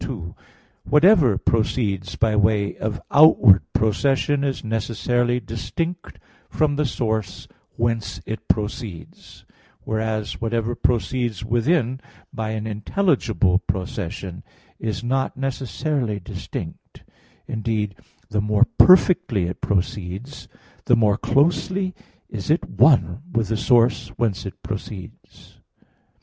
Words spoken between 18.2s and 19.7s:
the more perfectly it